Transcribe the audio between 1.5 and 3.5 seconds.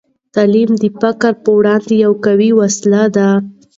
وړاندې یوه قوي وسله ده.